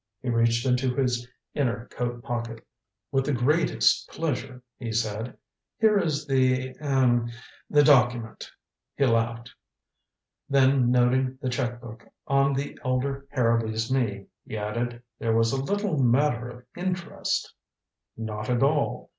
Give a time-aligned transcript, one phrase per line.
[0.23, 2.65] He reached into his inner coat pocket.
[3.11, 5.37] "With the greatest pleasure," he said.
[5.77, 7.27] "Here is the er
[7.69, 8.49] the document."
[8.95, 9.53] He laughed.
[10.49, 15.63] Then, noting the check book on the elder Harrowby's knee, he added: "There was a
[15.63, 17.53] little matter of interest"
[18.17, 19.09] "Not at all!"